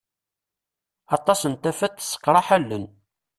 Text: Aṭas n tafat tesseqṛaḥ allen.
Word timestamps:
Aṭas 1.17 1.41
n 1.51 1.53
tafat 1.55 1.93
tesseqṛaḥ 1.97 2.47
allen. 2.57 2.85